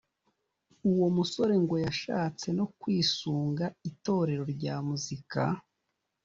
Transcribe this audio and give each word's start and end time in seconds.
Uwo 0.91 1.07
musore 1.17 1.53
ngo 1.63 1.75
yashatse 1.85 2.47
no 2.57 2.65
kwisunga 2.79 3.65
itorero 3.89 4.43
rya 4.53 4.75
muzika 4.87 5.41